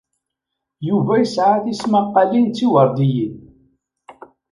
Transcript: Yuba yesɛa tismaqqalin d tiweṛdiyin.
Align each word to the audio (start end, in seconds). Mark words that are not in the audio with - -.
Yuba 0.87 1.13
yesɛa 1.17 1.55
tismaqqalin 1.63 2.45
d 2.47 2.53
tiweṛdiyin. 2.57 3.33